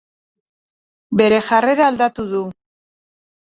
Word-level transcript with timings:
Bere 1.21 1.39
jarrera 1.51 1.87
aldatu 1.91 2.29
du. 2.35 2.43